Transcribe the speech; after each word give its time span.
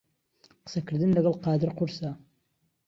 قسەکردن 0.65 1.11
لەگەڵ 1.17 1.35
قادر 1.45 1.69
قورسە. 1.77 2.11